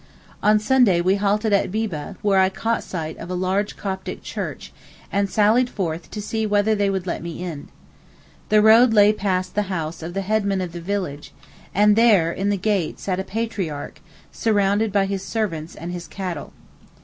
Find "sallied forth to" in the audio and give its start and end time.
5.29-6.19